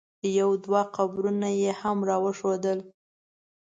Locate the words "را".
2.09-2.17